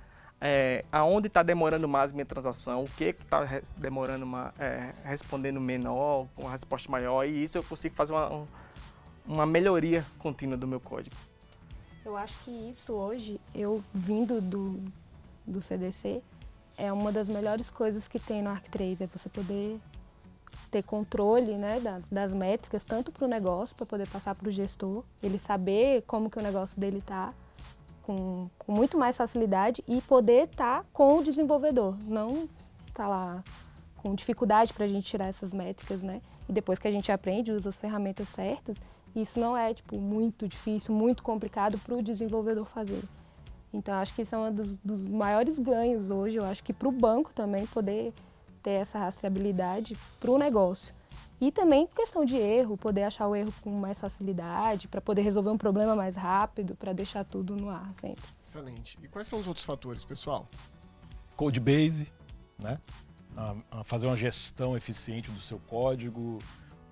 [0.40, 3.44] é, aonde está demorando mais minha transação, o que está
[3.76, 8.46] demorando, uma, é, respondendo menor, com uma resposta maior, e isso eu consigo fazer uma,
[9.26, 11.16] uma melhoria contínua do meu código.
[12.04, 14.80] Eu acho que isso hoje, eu vindo do,
[15.46, 16.22] do CDC,
[16.78, 19.78] é uma das melhores coisas que tem no Arc3, é você poder
[20.70, 24.52] ter controle né, das, das métricas, tanto para o negócio, para poder passar para o
[24.52, 27.32] gestor, ele saber como que o negócio dele está,
[28.02, 32.48] com, com, muito mais facilidade, e poder estar tá com o desenvolvedor, não
[32.86, 33.44] estar tá lá
[33.96, 36.20] com dificuldade para a gente tirar essas métricas, né?
[36.48, 38.80] E depois que a gente aprende, usa as ferramentas certas,
[39.16, 43.02] isso não é tipo muito difícil, muito complicado para o desenvolvedor fazer.
[43.72, 46.36] Então acho que isso é um dos, dos maiores ganhos hoje.
[46.36, 48.12] Eu acho que para o banco também poder
[48.62, 50.94] ter essa rastreabilidade para o negócio.
[51.40, 55.50] E também questão de erro, poder achar o erro com mais facilidade, para poder resolver
[55.50, 58.24] um problema mais rápido, para deixar tudo no ar sempre.
[58.44, 58.98] Excelente.
[59.00, 60.48] E quais são os outros fatores, pessoal?
[61.36, 62.12] Code base,
[62.58, 62.80] né?
[63.84, 66.38] fazer uma gestão eficiente do seu código,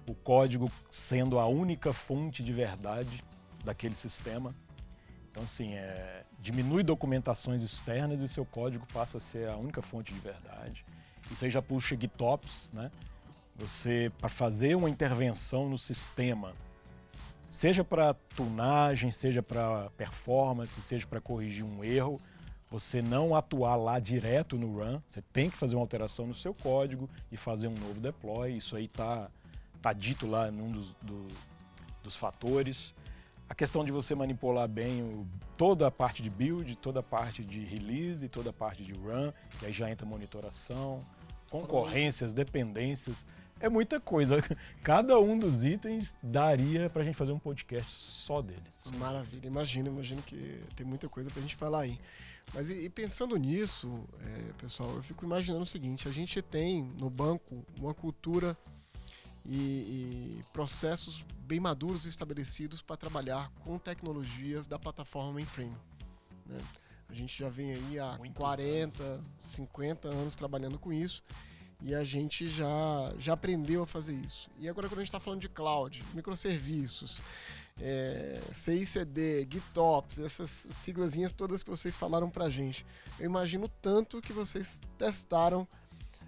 [0.08, 3.24] o código sendo a única fonte de verdade
[3.64, 4.54] daquele sistema.
[5.30, 10.12] Então, assim, é, diminui documentações externas e seu código passa a ser a única fonte
[10.12, 10.84] de verdade.
[11.30, 12.90] Isso aí já puxa GitOps, né?
[13.56, 16.52] Você, para fazer uma intervenção no sistema,
[17.50, 22.20] seja para tunagem, seja para performance, seja para corrigir um erro,
[22.70, 26.52] você não atuar lá direto no run, você tem que fazer uma alteração no seu
[26.52, 28.56] código e fazer um novo deploy.
[28.56, 29.30] Isso aí está
[29.80, 31.26] tá dito lá num dos, do,
[32.02, 32.94] dos fatores.
[33.48, 37.44] A questão de você manipular bem o, toda a parte de build, toda a parte
[37.44, 41.00] de release, toda a parte de run, que aí já entra monitoração
[41.50, 43.24] concorrências, dependências.
[43.58, 44.36] É muita coisa.
[44.82, 48.62] Cada um dos itens daria para a gente fazer um podcast só deles.
[48.98, 51.98] Maravilha, imagino, imagino que tem muita coisa para a gente falar aí.
[52.54, 53.92] Mas e, e pensando nisso,
[54.24, 58.56] é, pessoal, eu fico imaginando o seguinte: a gente tem no banco uma cultura
[59.48, 65.76] e, e processos bem maduros e estabelecidos para trabalhar com tecnologias da plataforma mainframe.
[66.46, 66.58] Né?
[67.08, 69.26] A gente já vem aí há Muitos 40, anos.
[69.42, 71.22] 50 anos trabalhando com isso
[71.82, 74.48] e a gente já, já aprendeu a fazer isso.
[74.58, 77.20] E agora, quando a gente está falando de cloud, microserviços,
[77.80, 82.84] é, CICD, GitOps, essas siglazinhas todas que vocês falaram para a gente,
[83.18, 85.68] eu imagino tanto que vocês testaram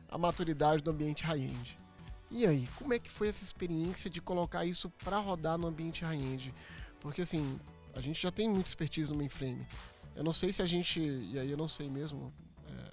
[0.09, 1.76] a maturidade do ambiente high-end.
[2.31, 6.05] E aí, como é que foi essa experiência de colocar isso para rodar no ambiente
[6.05, 6.55] high-end?
[7.01, 7.59] Porque assim,
[7.95, 9.67] a gente já tem muita expertise no mainframe,
[10.14, 12.33] eu não sei se a gente, e aí eu não sei mesmo,
[12.67, 12.91] é,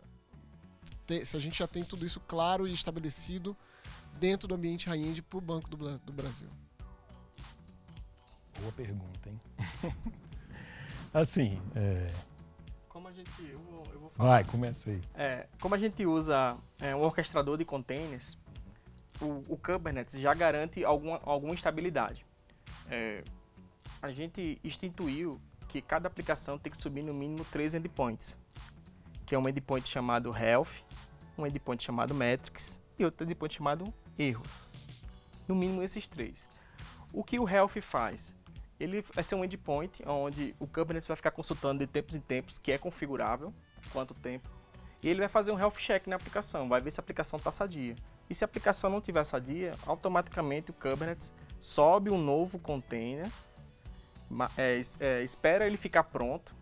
[1.08, 3.58] te, se a gente já tem tudo isso claro e estabelecido
[4.19, 6.48] dentro do ambiente high-end para o Banco do, do Brasil.
[8.60, 9.41] Boa pergunta, hein?
[11.13, 12.08] assim, é...
[12.88, 14.30] Como a gente, eu vou, eu vou falar.
[14.30, 15.02] Vai, começa aí.
[15.15, 18.38] É, como a gente usa é, um orquestrador de containers,
[19.21, 22.25] o, o Kubernetes já garante alguma, alguma estabilidade.
[22.89, 23.23] É,
[24.01, 28.38] a gente instituiu que cada aplicação tem que subir no mínimo três endpoints,
[29.25, 30.84] que é um endpoint chamado health,
[31.38, 34.69] um endpoint chamado metrics e outro endpoint chamado erros.
[35.47, 36.47] No mínimo esses três.
[37.13, 38.36] O que o health faz?
[38.80, 42.58] Ele vai ser um endpoint onde o Kubernetes vai ficar consultando de tempos em tempos,
[42.58, 43.54] que é configurável,
[43.91, 44.49] quanto tempo,
[45.01, 47.51] e ele vai fazer um health check na aplicação, vai ver se a aplicação está
[47.51, 47.95] sadia.
[48.29, 53.29] E se a aplicação não estiver sadia, automaticamente o Kubernetes sobe um novo container
[54.57, 56.55] é, é, espera ele ficar pronto.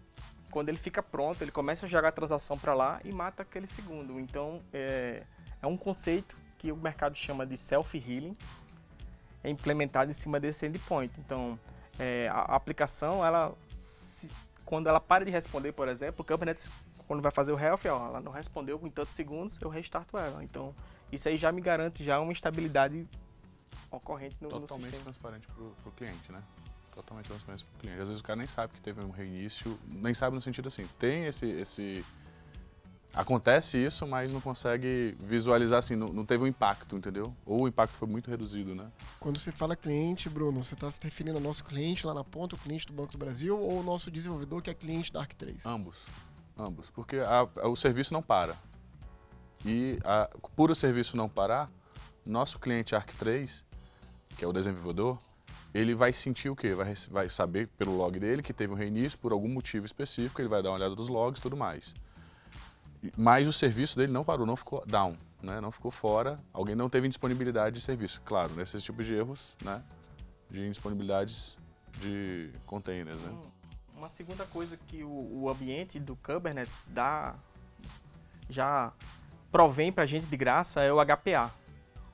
[0.51, 3.65] Quando ele fica pronto, ele começa a jogar a transação para lá e mata aquele
[3.65, 4.19] segundo.
[4.19, 5.23] Então, é,
[5.61, 8.33] é um conceito que o mercado chama de self-healing,
[9.43, 11.19] é implementado em cima desse endpoint.
[11.19, 11.59] Então,
[11.97, 14.29] é, a, aplicação, ela, se,
[14.63, 16.69] quando ela para de responder, por exemplo, o Kubernetes,
[17.07, 20.43] quando vai fazer o health, ó, ela não respondeu em tantos segundos, eu restarto ela.
[20.43, 20.75] Então,
[21.15, 23.07] isso aí já me garante já uma estabilidade
[23.91, 25.03] ocorrente no, Totalmente no sistema.
[25.03, 26.39] transparente para o cliente, né?
[26.93, 28.01] totalmente transparência para o cliente.
[28.01, 30.87] Às vezes o cara nem sabe que teve um reinício, nem sabe no sentido assim,
[30.99, 32.05] tem esse, esse
[33.13, 37.35] acontece isso, mas não consegue visualizar assim, não, não, teve um impacto, entendeu?
[37.45, 38.89] Ou o impacto foi muito reduzido, né?
[39.19, 42.55] Quando você fala cliente, Bruno, você está se referindo ao nosso cliente lá na ponta,
[42.55, 45.65] o cliente do Banco do Brasil, ou o nosso desenvolvedor que é cliente da Arc3?
[45.65, 46.05] Ambos,
[46.57, 48.57] ambos, porque a, a, o serviço não para.
[49.65, 51.69] E a, por o serviço não parar,
[52.25, 53.63] nosso cliente Arc3,
[54.37, 55.19] que é o desenvolvedor,
[55.73, 56.73] ele vai sentir o quê?
[56.73, 60.47] Vai, vai saber pelo log dele que teve um reinício por algum motivo específico, ele
[60.47, 61.93] vai dar uma olhada dos logs e tudo mais.
[63.17, 65.59] Mas o serviço dele não parou, não ficou down, né?
[65.59, 68.21] não ficou fora, alguém não teve indisponibilidade de serviço.
[68.23, 69.83] Claro, nesses tipos de erros, né?
[70.49, 71.57] de indisponibilidades
[71.99, 73.19] de containers.
[73.19, 73.41] Né?
[73.97, 77.35] Uma segunda coisa que o, o ambiente do Kubernetes dá,
[78.49, 78.93] já
[79.53, 81.53] provém para a gente de graça é o HPA.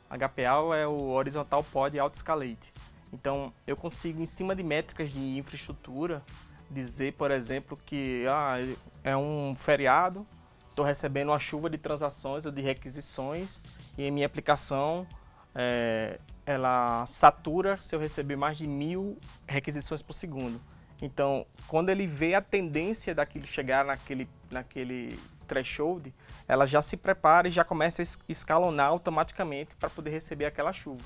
[0.10, 2.74] HPA é o Horizontal Pod Auto Escalate.
[3.14, 6.22] Então, eu consigo, em cima de métricas de infraestrutura,
[6.70, 8.58] dizer, por exemplo, que ah,
[9.06, 10.28] é um feriado,
[10.70, 13.62] estou recebendo uma chuva de transações ou de requisições
[13.98, 15.08] e em minha aplicação
[15.56, 20.60] é, ela satura se eu receber mais de mil requisições por segundo.
[21.02, 25.18] Então, quando ele vê a tendência daquilo chegar naquele, naquele
[25.50, 26.14] threshold,
[26.48, 31.04] ela já se prepara e já começa a escalonar automaticamente para poder receber aquela chuva.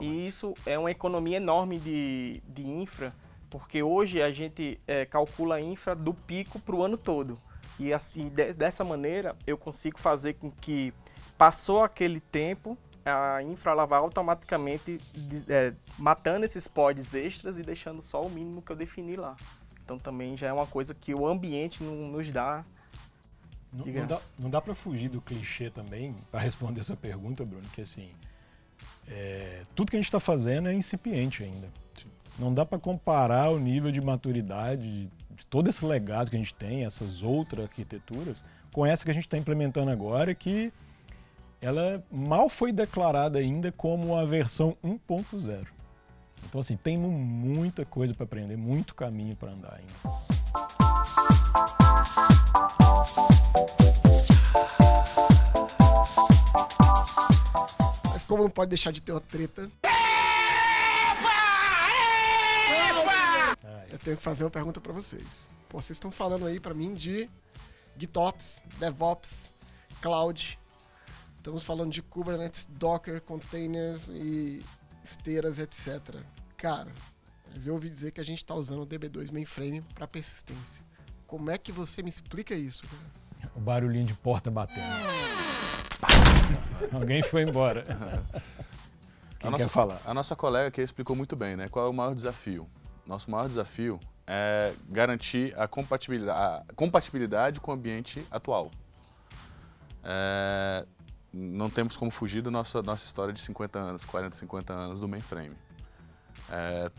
[0.00, 3.12] E isso é uma economia enorme de, de infra,
[3.50, 7.38] porque hoje a gente é, calcula a infra do pico para o ano todo.
[7.78, 10.94] E assim, de, dessa maneira, eu consigo fazer com que
[11.36, 15.00] passou aquele tempo, a infra ela vai automaticamente
[15.48, 19.34] é, matando esses pods extras e deixando só o mínimo que eu defini lá.
[19.82, 22.64] Então também já é uma coisa que o ambiente não, nos dá.
[23.72, 27.66] Não, não dá, não dá para fugir do clichê também, para responder essa pergunta, Bruno,
[27.72, 28.10] que assim,
[29.08, 31.68] é, tudo que a gente está fazendo é incipiente ainda.
[32.38, 36.54] Não dá para comparar o nível de maturidade de, todo esse legado que a gente
[36.54, 40.72] tem, essas outras arquiteturas, com essa que a gente está implementando agora, que
[41.60, 45.66] ela mal foi declarada ainda como a versão 1.0.
[46.48, 49.92] Então, assim, tem muita coisa para aprender, muito caminho para andar ainda.
[58.40, 59.70] Como não pode deixar de ter uma treta.
[63.90, 65.48] Eu tenho que fazer uma pergunta para vocês.
[65.68, 67.28] Pô, vocês estão falando aí para mim de
[67.98, 69.52] GitOps, DevOps,
[70.00, 70.58] Cloud.
[71.36, 74.64] Estamos falando de Kubernetes, Docker, containers e
[75.04, 76.16] esteiras, etc.
[76.56, 76.90] Cara,
[77.52, 80.82] mas eu ouvi dizer que a gente está usando o DB2 mainframe para persistência.
[81.26, 82.84] Como é que você me explica isso?
[82.86, 83.52] Cara?
[83.54, 85.39] O barulhinho de porta batendo.
[86.92, 87.82] Alguém foi embora.
[89.38, 90.00] Quem a nossa, quer falar?
[90.04, 91.68] A nossa colega aqui explicou muito bem, né?
[91.68, 92.68] Qual é o maior desafio?
[93.06, 98.70] Nosso maior desafio é garantir a compatibilidade, a compatibilidade com o ambiente atual.
[100.04, 100.86] É,
[101.32, 105.08] não temos como fugir da nossa, nossa história de 50 anos, 40, 50 anos do
[105.08, 105.56] mainframe.
[106.50, 106.90] É,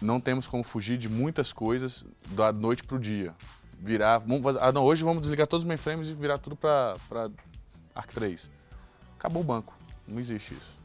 [0.00, 3.34] não temos como fugir de muitas coisas da noite para o dia.
[3.78, 6.96] Virar, vamos fazer, ah, não, hoje vamos desligar todos os mainframes e virar tudo para
[7.94, 8.50] Arc 3.
[9.24, 9.74] Acabou o banco,
[10.06, 10.76] não existe isso.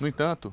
[0.00, 0.50] No entanto,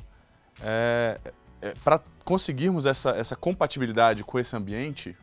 [0.61, 1.17] é,
[1.61, 5.15] é, para conseguirmos essa, essa compatibilidade com esse ambiente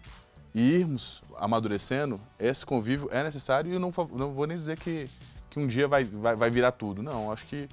[0.55, 5.07] e irmos amadurecendo, esse convívio é necessário e eu não, não vou nem dizer que
[5.51, 7.03] que um dia vai, vai, vai virar tudo.
[7.03, 7.69] Não, acho que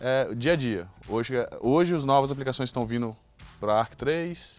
[0.00, 0.88] é dia a dia.
[1.08, 3.16] Hoje, hoje as novas aplicações estão vindo
[3.58, 4.58] para Arc 3,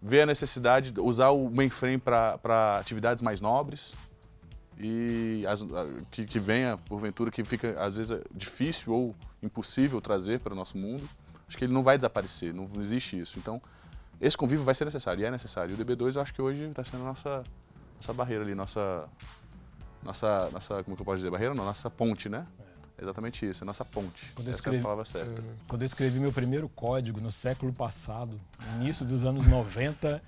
[0.00, 3.94] vê a necessidade de usar o mainframe para atividades mais nobres
[4.80, 5.66] e as,
[6.10, 10.78] que, que venha, porventura, que fica às vezes difícil ou impossível trazer para o nosso
[10.78, 11.08] mundo.
[11.48, 13.38] Acho que ele não vai desaparecer, não existe isso.
[13.38, 13.60] Então,
[14.20, 15.74] esse convívio vai ser necessário e é necessário.
[15.74, 17.42] E o DB2 eu acho que hoje está sendo a nossa,
[17.96, 19.08] nossa barreira ali, nossa,
[20.02, 22.46] nossa, nossa, como que eu posso dizer, barreira não, nossa ponte, né?
[22.60, 22.68] É.
[23.02, 24.32] Exatamente isso, é nossa ponte.
[24.34, 25.42] Quando Essa escrevi, é a palavra certa.
[25.68, 28.40] Quando eu escrevi meu primeiro código no século passado,
[28.80, 30.20] início dos anos 90,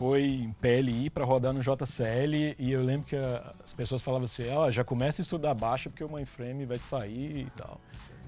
[0.00, 4.24] foi em PLI para rodar no JCL e eu lembro que a, as pessoas falavam
[4.24, 7.78] assim, ó, já começa a estudar baixa porque o mainframe vai sair e tal.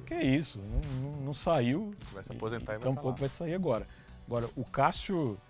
[0.05, 1.95] Que é isso, não, não, não saiu.
[2.13, 3.89] Vai se aposentar e, e, e vai Tampouco vai sair agora.
[4.27, 5.41] Agora, o Cássio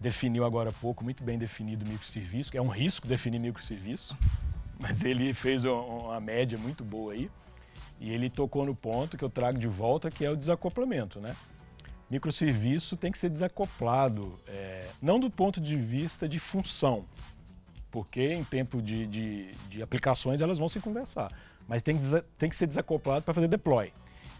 [0.00, 4.18] definiu agora há pouco, muito bem definido microserviço, que é um risco definir microserviço,
[4.76, 7.30] mas ele fez uma, uma média muito boa aí.
[8.00, 11.36] E ele tocou no ponto que eu trago de volta, que é o desacoplamento, né?
[12.10, 17.04] Microserviço tem que ser desacoplado, é, não do ponto de vista de função,
[17.90, 21.30] porque em tempo de, de, de aplicações elas vão se conversar,
[21.68, 22.04] mas tem que,
[22.36, 23.92] tem que ser desacoplado para fazer deploy.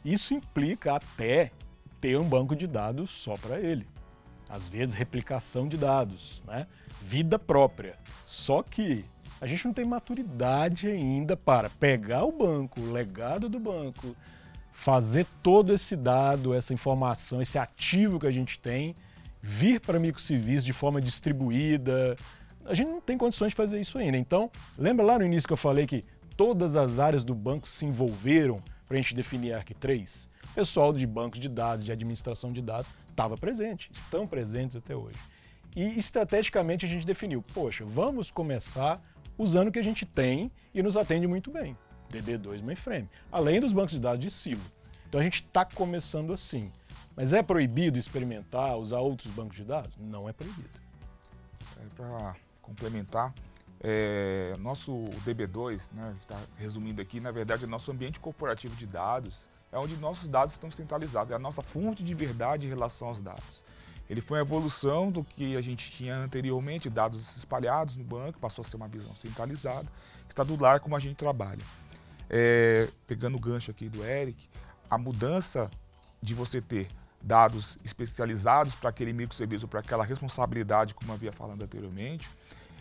[0.04, 1.52] Isso implica até
[2.00, 3.86] ter um banco de dados só para ele
[4.50, 6.66] às vezes replicação de dados, né?
[7.00, 7.96] vida própria.
[8.26, 9.04] Só que
[9.40, 14.14] a gente não tem maturidade ainda para pegar o banco, o legado do banco,
[14.80, 18.94] fazer todo esse dado, essa informação, esse ativo que a gente tem,
[19.42, 22.16] vir para microserviços de forma distribuída.
[22.64, 24.16] A gente não tem condições de fazer isso ainda.
[24.16, 26.02] Então, lembra lá no início que eu falei que
[26.34, 30.30] todas as áreas do banco se envolveram para a gente definir a ARC 3?
[30.54, 35.18] Pessoal de bancos de dados, de administração de dados, estava presente, estão presentes até hoje.
[35.76, 38.98] E estrategicamente a gente definiu, poxa, vamos começar
[39.36, 41.76] usando o que a gente tem e nos atende muito bem,
[42.10, 44.62] DB2 mainframe, além dos bancos de dados de silo.
[45.08, 46.70] Então a gente está começando assim.
[47.16, 49.90] Mas é proibido experimentar, usar outros bancos de dados?
[49.98, 50.78] Não é proibido.
[51.76, 53.34] É, Para complementar,
[53.82, 54.92] é, nosso
[55.26, 59.34] DB2, né, está resumindo aqui, na verdade é nosso ambiente corporativo de dados,
[59.72, 63.20] é onde nossos dados estão centralizados, é a nossa fonte de verdade em relação aos
[63.20, 63.62] dados.
[64.08, 68.62] Ele foi uma evolução do que a gente tinha anteriormente, dados espalhados no banco, passou
[68.62, 69.88] a ser uma visão centralizada,
[70.28, 71.64] está do lar como a gente trabalha.
[72.30, 74.48] É, pegando o gancho aqui do Eric,
[74.88, 75.68] a mudança
[76.22, 76.88] de você ter
[77.20, 82.28] dados especializados para aquele microserviço, para aquela responsabilidade, como havia falando anteriormente,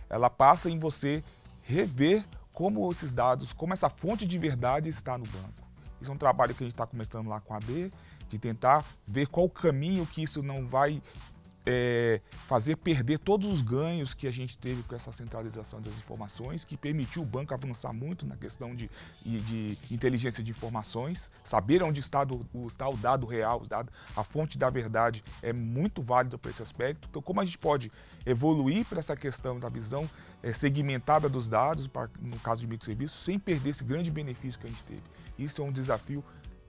[0.09, 1.23] ela passa em você
[1.63, 2.23] rever
[2.53, 5.67] como esses dados, como essa fonte de verdade está no banco.
[6.01, 7.91] Isso é um trabalho que a gente está começando lá com a AD,
[8.27, 11.01] de tentar ver qual o caminho que isso não vai
[11.65, 16.65] é, fazer perder todos os ganhos que a gente teve com essa centralização das informações,
[16.65, 18.89] que permitiu o banco avançar muito na questão de,
[19.23, 24.57] de inteligência de informações, saber onde está, do, está o dado real, dado, a fonte
[24.57, 27.07] da verdade é muito válido para esse aspecto.
[27.09, 27.91] Então, como a gente pode
[28.25, 30.09] evoluir para essa questão da visão
[30.41, 34.67] é, segmentada dos dados, pra, no caso de microserviços, sem perder esse grande benefício que
[34.67, 35.03] a gente teve.
[35.37, 36.23] Isso é um desafio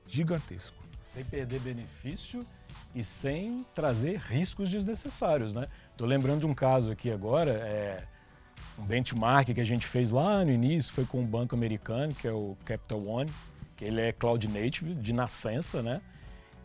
[0.07, 0.76] gigantesco.
[1.05, 2.47] Sem perder benefício
[2.95, 5.66] e sem trazer riscos desnecessários, né?
[5.93, 8.05] Estou lembrando de um caso aqui agora, é
[8.78, 12.26] um benchmark que a gente fez lá no início, foi com um banco americano, que
[12.26, 13.30] é o Capital One,
[13.76, 16.01] que ele é cloud native de nascença, né?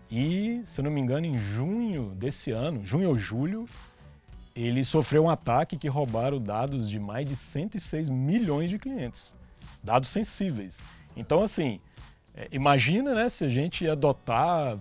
[0.10, 3.66] E, se eu não me engano, em junho desse ano, junho ou julho,
[4.56, 9.34] ele sofreu um ataque que roubaram dados de mais de 106 milhões de clientes,
[9.84, 10.80] dados sensíveis.
[11.16, 11.80] Então, assim,
[12.34, 14.78] é, imagina né, se a gente adotar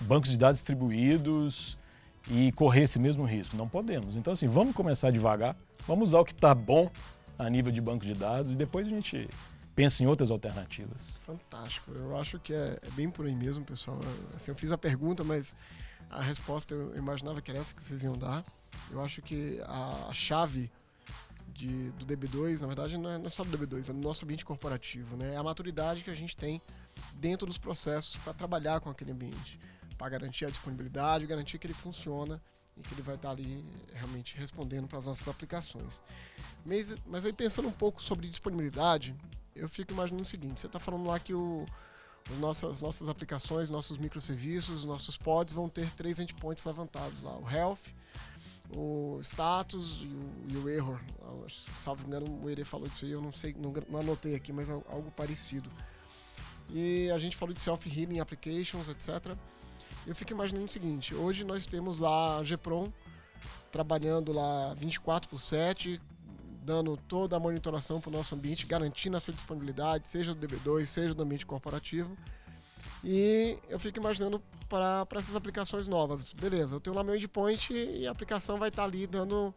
[0.00, 1.78] bancos de dados distribuídos
[2.28, 3.56] e correr esse mesmo risco.
[3.56, 4.16] Não podemos.
[4.16, 6.90] Então, assim, vamos começar devagar, vamos usar o que está bom
[7.38, 9.28] a nível de banco de dados e depois a gente
[9.74, 11.20] pensa em outras alternativas.
[11.24, 11.92] Fantástico.
[11.92, 13.98] Eu acho que é, é bem por aí mesmo, pessoal.
[14.34, 15.54] Assim, eu fiz a pergunta, mas
[16.10, 18.44] a resposta eu imaginava que era essa que vocês iam dar.
[18.90, 20.70] Eu acho que a, a chave
[21.48, 24.24] de, do DB2, na verdade, não é, não é só do DB2, é no nosso
[24.24, 25.34] ambiente corporativo, né?
[25.34, 26.60] É a maturidade que a gente tem
[27.14, 29.58] dentro dos processos para trabalhar com aquele ambiente
[29.96, 32.40] para garantir a disponibilidade, garantir que ele funciona
[32.76, 36.02] e que ele vai estar ali realmente respondendo para as nossas aplicações.
[36.64, 39.14] Mas, mas aí pensando um pouco sobre disponibilidade,
[39.54, 41.64] eu fico imaginando o seguinte: você está falando lá que o,
[42.30, 47.48] as nossas, nossas aplicações, nossos microserviços, nossos pods vão ter três endpoints levantados lá: o
[47.50, 47.78] health,
[48.76, 51.00] o status e o, e o error.
[51.78, 54.68] Salvo engano, o Ere falou disso aí, eu não sei, não, não anotei aqui, mas
[54.68, 55.70] é algo parecido.
[56.70, 59.36] E a gente falou de self-healing applications, etc.
[60.06, 62.86] Eu fico imaginando o seguinte: hoje nós temos lá a GPROM
[63.72, 66.00] trabalhando lá 24 por 7,
[66.62, 71.14] dando toda a monitoração para o nosso ambiente, garantindo essa disponibilidade, seja do DB2, seja
[71.14, 72.16] do ambiente corporativo.
[73.04, 76.32] E eu fico imaginando para essas aplicações novas.
[76.32, 79.54] Beleza, eu tenho lá meu endpoint e a aplicação vai estar tá ali dando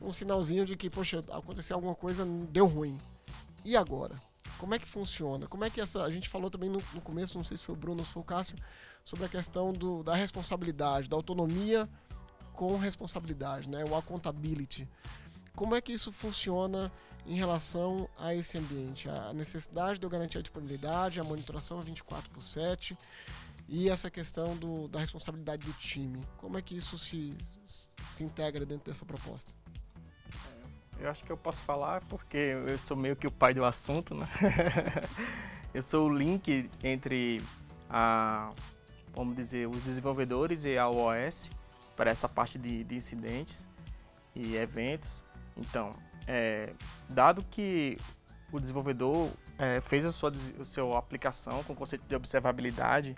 [0.00, 2.98] um sinalzinho de que, poxa, aconteceu alguma coisa, deu ruim.
[3.64, 4.20] E agora?
[4.58, 5.46] Como é que funciona?
[5.46, 6.02] Como é que essa.
[6.02, 8.12] A gente falou também no, no começo, não sei se foi o Bruno ou se
[8.12, 8.56] foi o Cássio,
[9.04, 11.88] sobre a questão do, da responsabilidade, da autonomia
[12.52, 13.84] com responsabilidade, né?
[13.84, 14.86] o accountability.
[15.54, 16.92] Como é que isso funciona
[17.26, 19.08] em relação a esse ambiente?
[19.08, 22.96] A necessidade de eu garantir a disponibilidade, a monitoração 24 por 7
[23.68, 26.20] e essa questão do, da responsabilidade do time.
[26.36, 27.36] Como é que isso se,
[28.10, 29.52] se integra dentro dessa proposta?
[30.98, 34.14] Eu acho que eu posso falar porque eu sou meio que o pai do assunto,
[34.14, 34.28] né?
[35.72, 37.42] eu sou o link entre
[37.88, 38.52] a
[39.14, 41.50] vamos dizer, os desenvolvedores e a OS
[41.96, 43.68] para essa parte de, de incidentes
[44.34, 45.22] e eventos.
[45.56, 45.90] Então,
[46.26, 46.72] é,
[47.08, 47.96] dado que
[48.52, 53.14] o desenvolvedor é, fez a sua, a sua aplicação com o conceito de observabilidade,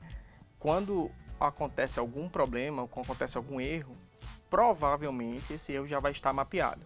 [0.59, 3.97] quando acontece algum problema, quando acontece algum erro,
[4.49, 6.83] provavelmente esse erro já vai estar mapeado.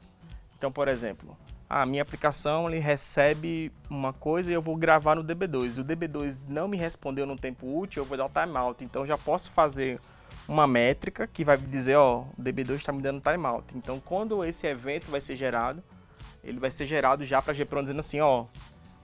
[0.56, 1.36] Então, por exemplo,
[1.68, 5.80] a minha aplicação ele recebe uma coisa e eu vou gravar no DB2.
[5.80, 8.84] O DB2 não me respondeu no tempo útil, eu vou dar um timeout.
[8.84, 10.00] Então já posso fazer
[10.46, 13.76] uma métrica que vai dizer, ó, o DB2 está me dando timeout.
[13.76, 15.82] Então quando esse evento vai ser gerado,
[16.44, 18.46] ele vai ser gerado já para a GPRON dizendo assim, ó,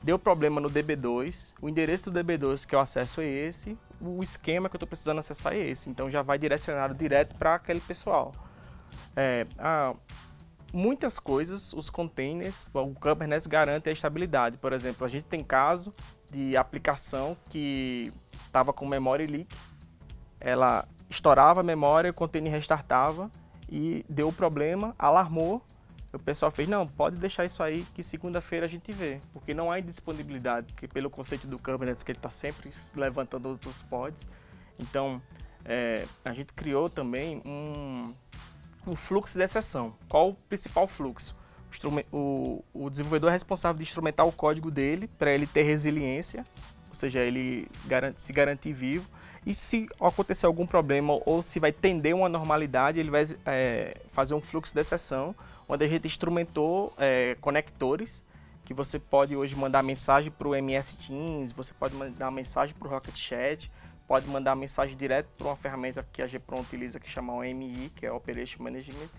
[0.01, 4.69] deu problema no DB2, o endereço do DB2 que eu acesso é esse, o esquema
[4.69, 5.91] que eu estou precisando acessar é esse.
[5.91, 8.33] Então já vai direcionado direto para aquele pessoal.
[9.17, 9.95] É, a,
[10.73, 14.57] muitas coisas, os containers, o Kubernetes garante a estabilidade.
[14.57, 15.95] Por exemplo, a gente tem caso
[16.31, 18.13] de aplicação que
[18.47, 19.55] estava com memória leak,
[20.41, 23.31] ela estourava a memória, o container restartava
[23.69, 25.63] e deu problema, alarmou.
[26.13, 29.71] O pessoal fez, não, pode deixar isso aí que segunda-feira a gente vê, porque não
[29.71, 34.27] há disponibilidade, porque pelo conceito do Kubernetes que ele está sempre levantando outros pods.
[34.79, 35.23] Então,
[35.65, 38.13] é, a gente criou também um,
[38.87, 39.95] um fluxo de exceção.
[40.09, 41.37] Qual o principal fluxo?
[42.13, 46.45] O, o, desenvolvedor é responsável de instrumentar o código dele para ele ter resiliência
[46.93, 47.67] ou seja, ele
[48.17, 49.09] se garantir vivo.
[49.47, 54.35] E se acontecer algum problema ou se vai tender uma normalidade, ele vai é, fazer
[54.35, 55.35] um fluxo de exceção,
[55.67, 58.23] onde a gente instrumentou é, conectores
[58.63, 62.87] que você pode hoje mandar mensagem para o MS Teams, você pode mandar mensagem para
[62.87, 63.73] o Rocket Chat,
[64.07, 68.07] pode mandar mensagem direto para uma ferramenta que a GPRON utiliza que chama OMI, que
[68.07, 69.11] é Operation Management.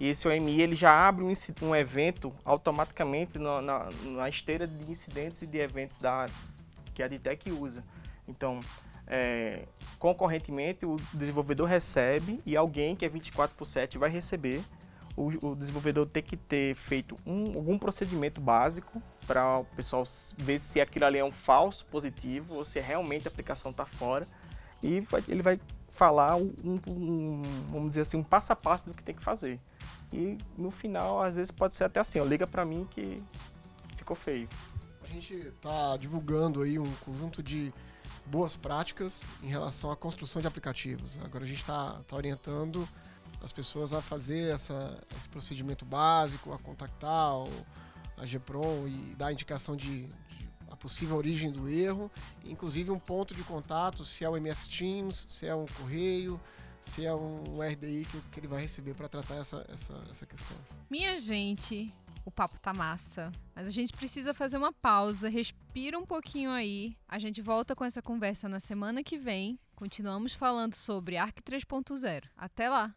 [0.00, 4.90] E esse OMI ele já abre um, um evento automaticamente na, na, na, esteira de
[4.90, 6.26] incidentes e de eventos da,
[6.94, 7.84] que a DTEC usa.
[8.26, 8.58] Então,
[9.06, 9.64] é,
[9.98, 14.62] concorrentemente, o desenvolvedor recebe e alguém que é 24 por 7 vai receber.
[15.16, 20.04] O, o desenvolvedor tem que ter feito um, algum procedimento básico para o pessoal
[20.38, 24.26] ver se aquilo ali é um falso positivo ou se realmente a aplicação está fora.
[24.82, 26.52] E vai, ele vai falar um,
[26.88, 29.60] um, vamos dizer assim, um passo a passo do que tem que fazer.
[30.12, 33.22] E no final, às vezes pode ser até assim, ó, liga para mim que
[33.96, 34.48] ficou feio.
[35.04, 37.72] A gente está divulgando aí um conjunto de
[38.24, 41.18] boas práticas em relação à construção de aplicativos.
[41.22, 42.88] Agora a gente está tá orientando
[43.42, 47.32] as pessoas a fazer essa, esse procedimento básico, a contactar
[48.16, 52.10] a GPROM e dar indicação de, de, a possível origem do erro,
[52.44, 56.40] inclusive um ponto de contato, se é o MS Teams, se é um correio,
[56.80, 60.56] se é um RDI que, que ele vai receber para tratar essa, essa, essa questão.
[60.88, 61.92] Minha gente,
[62.24, 63.32] o papo tá massa.
[63.54, 66.96] Mas a gente precisa fazer uma pausa, respira um pouquinho aí.
[67.08, 69.58] A gente volta com essa conversa na semana que vem.
[69.74, 72.24] Continuamos falando sobre ARC 3.0.
[72.36, 72.94] Até lá!